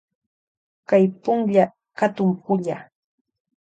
[0.89, 1.63] Kay punlla
[1.97, 2.77] katun pulla.